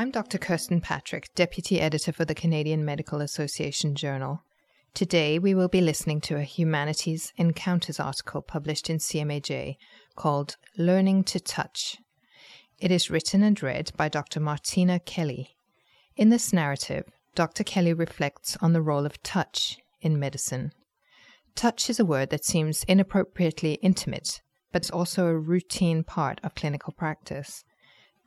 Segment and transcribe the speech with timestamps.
[0.00, 0.38] I'm Dr.
[0.38, 4.42] Kirsten Patrick, Deputy Editor for the Canadian Medical Association Journal.
[4.94, 9.76] Today we will be listening to a Humanities Encounters article published in CMAJ
[10.16, 11.98] called Learning to Touch.
[12.78, 14.40] It is written and read by Dr.
[14.40, 15.50] Martina Kelly.
[16.16, 17.04] In this narrative,
[17.34, 17.62] Dr.
[17.62, 20.72] Kelly reflects on the role of touch in medicine.
[21.54, 24.40] Touch is a word that seems inappropriately intimate,
[24.72, 27.64] but it's also a routine part of clinical practice.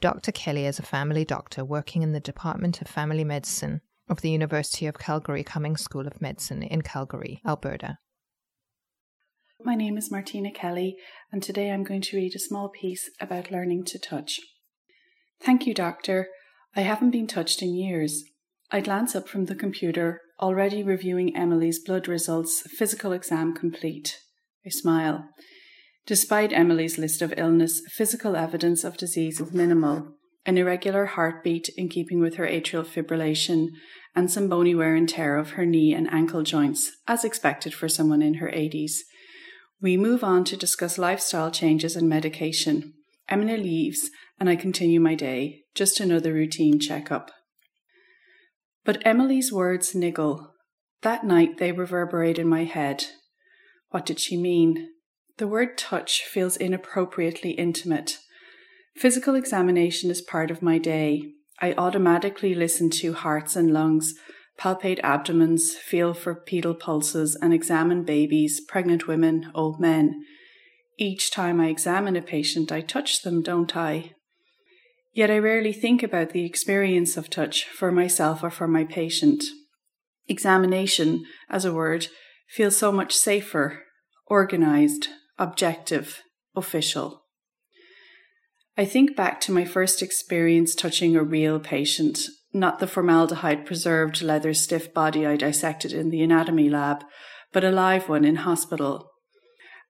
[0.03, 0.33] Dr.
[0.33, 4.85] Kelly is a family doctor working in the Department of Family Medicine of the University
[4.85, 7.99] of Calgary Cummings School of Medicine in Calgary, Alberta.
[9.63, 10.97] My name is Martina Kelly,
[11.31, 14.41] and today I'm going to read a small piece about learning to touch.
[15.41, 16.27] Thank you, Doctor.
[16.75, 18.25] I haven't been touched in years.
[18.71, 24.17] I glance up from the computer, already reviewing Emily's blood results, physical exam complete.
[24.65, 25.29] I smile.
[26.05, 30.15] Despite Emily's list of illness, physical evidence of disease is minimal.
[30.45, 33.69] An irregular heartbeat in keeping with her atrial fibrillation,
[34.13, 37.87] and some bony wear and tear of her knee and ankle joints, as expected for
[37.87, 38.97] someone in her 80s.
[39.81, 42.93] We move on to discuss lifestyle changes and medication.
[43.29, 44.09] Emily leaves,
[44.39, 47.31] and I continue my day, just another routine checkup.
[48.83, 50.51] But Emily's words niggle.
[51.01, 53.05] That night they reverberate in my head.
[53.89, 54.89] What did she mean?
[55.37, 58.19] The word touch feels inappropriately intimate.
[58.95, 61.23] Physical examination is part of my day.
[61.59, 64.13] I automatically listen to hearts and lungs,
[64.59, 70.23] palpate abdomens, feel for pedal pulses, and examine babies, pregnant women, old men.
[70.99, 74.11] Each time I examine a patient, I touch them, don't I?
[75.13, 79.43] Yet I rarely think about the experience of touch for myself or for my patient.
[80.27, 82.07] Examination, as a word,
[82.47, 83.83] feels so much safer,
[84.27, 86.21] organized, objective,
[86.55, 87.23] official.
[88.77, 92.19] I think back to my first experience touching a real patient,
[92.53, 97.03] not the formaldehyde preserved leather stiff body I dissected in the anatomy lab,
[97.51, 99.11] but a live one in hospital.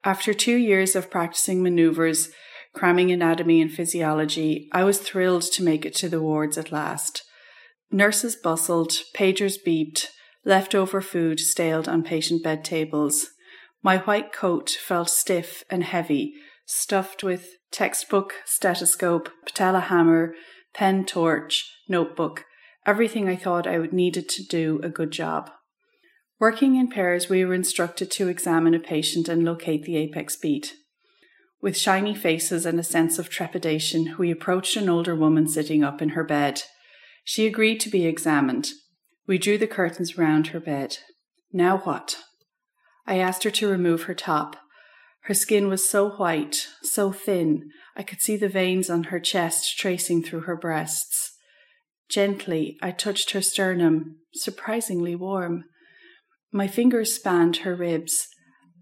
[0.04, 2.30] After two years of practicing maneuvers,
[2.74, 7.24] cramming anatomy and physiology, I was thrilled to make it to the wards at last.
[7.90, 10.08] Nurses bustled, pagers beeped,
[10.44, 13.28] leftover food staled on patient bed tables.
[13.84, 16.36] My white coat felt stiff and heavy,
[16.66, 20.34] stuffed with textbook, stethoscope, patella hammer,
[20.74, 22.46] pen torch, notebook,
[22.86, 25.52] everything I thought I would needed to do a good job.
[26.40, 30.76] Working in pairs, we were instructed to examine a patient and locate the apex beat.
[31.62, 36.02] With shiny faces and a sense of trepidation, we approached an older woman sitting up
[36.02, 36.64] in her bed.
[37.24, 38.72] She agreed to be examined.
[39.28, 40.98] We drew the curtains round her bed.
[41.52, 42.18] Now what?
[43.06, 44.56] I asked her to remove her top.
[45.22, 49.78] Her skin was so white, so thin, I could see the veins on her chest
[49.78, 51.38] tracing through her breasts.
[52.10, 55.66] Gently, I touched her sternum, surprisingly warm.
[56.52, 58.28] My fingers spanned her ribs.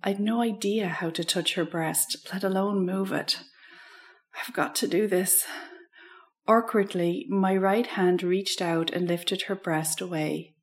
[0.04, 3.40] I'd no idea how to touch her breast, let alone move it.
[4.36, 5.46] I've got to do this.
[6.48, 10.56] Awkwardly, my right hand reached out and lifted her breast away.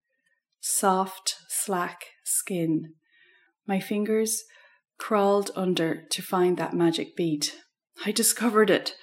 [0.61, 2.95] Soft, slack skin.
[3.69, 4.45] My fingers
[4.97, 7.55] crawled under to find that magic beat.
[8.07, 8.95] I discovered it,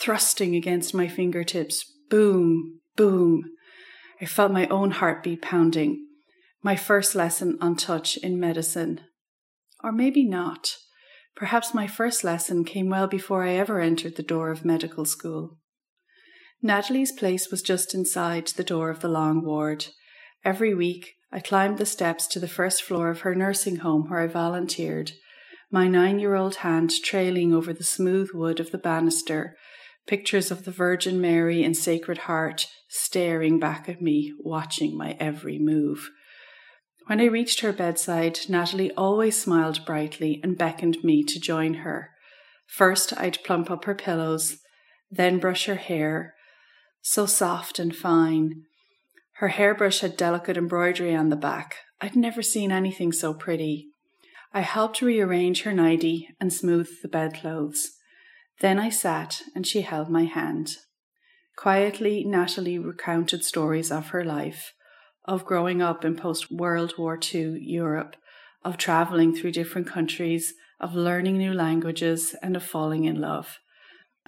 [0.00, 1.84] thrusting against my fingertips.
[2.08, 3.42] Boom, boom.
[4.20, 6.06] I felt my own heartbeat pounding.
[6.62, 9.00] My first lesson on touch in medicine.
[9.82, 10.76] Or maybe not.
[11.34, 15.58] Perhaps my first lesson came well before I ever entered the door of medical school.
[16.62, 19.86] Natalie's place was just inside the door of the long ward.
[20.46, 24.20] Every week, I climbed the steps to the first floor of her nursing home where
[24.20, 25.10] I volunteered,
[25.72, 29.56] my nine year old hand trailing over the smooth wood of the banister,
[30.06, 35.58] pictures of the Virgin Mary and Sacred Heart staring back at me, watching my every
[35.58, 36.10] move.
[37.08, 42.10] When I reached her bedside, Natalie always smiled brightly and beckoned me to join her.
[42.68, 44.58] First, I'd plump up her pillows,
[45.10, 46.34] then brush her hair,
[47.02, 48.62] so soft and fine,
[49.38, 51.76] her hairbrush had delicate embroidery on the back.
[52.00, 53.88] I'd never seen anything so pretty.
[54.52, 57.92] I helped rearrange her nightie and smooth the bedclothes.
[58.60, 60.76] Then I sat and she held my hand.
[61.56, 64.72] Quietly, Natalie recounted stories of her life,
[65.26, 68.16] of growing up in post World War II Europe,
[68.64, 73.58] of traveling through different countries, of learning new languages, and of falling in love.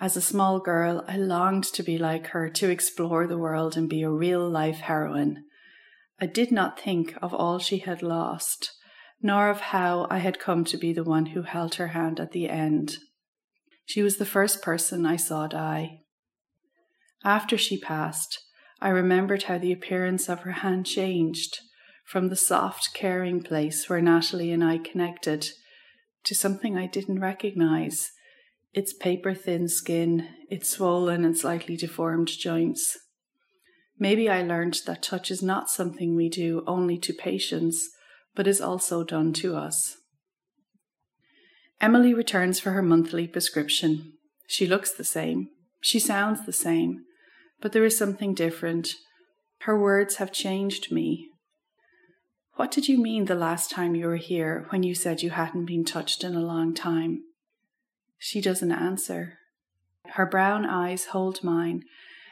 [0.00, 3.88] As a small girl, I longed to be like her, to explore the world and
[3.88, 5.44] be a real life heroine.
[6.20, 8.72] I did not think of all she had lost,
[9.20, 12.30] nor of how I had come to be the one who held her hand at
[12.30, 12.98] the end.
[13.86, 16.02] She was the first person I saw die.
[17.24, 18.38] After she passed,
[18.80, 21.58] I remembered how the appearance of her hand changed
[22.04, 25.48] from the soft, caring place where Natalie and I connected
[26.24, 28.12] to something I didn't recognize
[28.78, 32.96] its paper thin skin, its swollen and slightly deformed joints.
[33.98, 37.88] Maybe I learned that touch is not something we do only to patients,
[38.36, 39.96] but is also done to us.
[41.80, 44.12] Emily returns for her monthly prescription.
[44.46, 45.48] She looks the same.
[45.80, 47.00] She sounds the same.
[47.60, 48.94] But there is something different.
[49.62, 51.30] Her words have changed me.
[52.54, 55.66] What did you mean the last time you were here when you said you hadn't
[55.66, 57.25] been touched in a long time?
[58.18, 59.38] She doesn't answer.
[60.12, 61.84] Her brown eyes hold mine,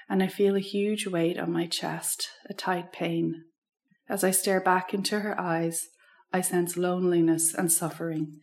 [0.09, 3.45] and I feel a huge weight on my chest, a tight pain.
[4.09, 5.89] As I stare back into her eyes,
[6.33, 8.41] I sense loneliness and suffering.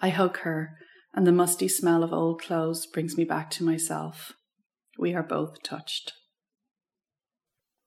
[0.00, 0.76] I hug her,
[1.14, 4.32] and the musty smell of old clothes brings me back to myself.
[4.98, 6.12] We are both touched.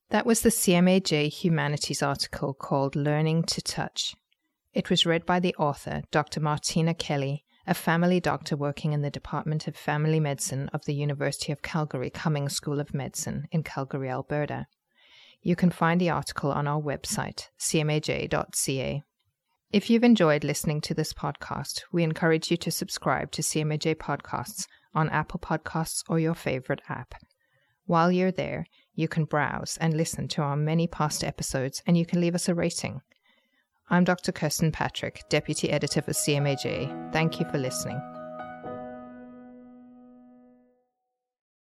[0.09, 4.15] That was the CMAJ Humanities article called Learning to Touch.
[4.73, 6.39] It was read by the author, Dr.
[6.39, 11.51] Martina Kelly, a family doctor working in the Department of Family Medicine of the University
[11.51, 14.67] of Calgary Cummings School of Medicine in Calgary, Alberta.
[15.41, 19.03] You can find the article on our website, cmaj.ca.
[19.69, 24.65] If you've enjoyed listening to this podcast, we encourage you to subscribe to CMAJ Podcasts
[24.95, 27.15] on Apple Podcasts or your favorite app.
[27.85, 28.65] While you're there,
[28.95, 32.47] you can browse and listen to our many past episodes and you can leave us
[32.47, 33.01] a rating.
[33.89, 34.33] I'm Dr.
[34.33, 37.13] Kirsten Patrick, Deputy Editor for CMAJ.
[37.13, 38.01] Thank you for listening.